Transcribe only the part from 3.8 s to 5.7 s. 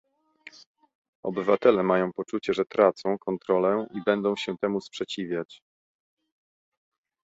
i będą się temu sprzeciwiać